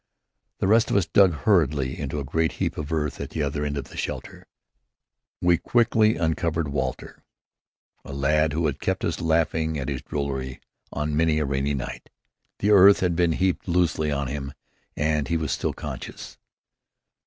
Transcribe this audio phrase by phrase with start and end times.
[0.57, 3.63] The rest of us dug hurriedly into a great heap of earth at the other
[3.63, 4.47] end of the shelter.
[5.41, 7.23] We quickly uncovered Walter,
[8.03, 10.59] a lad who had kept us laughing at his drollery
[10.91, 12.09] on many a rainy night.
[12.57, 14.53] The earth had been heaped loosely on him
[14.97, 16.39] and he was still conscious.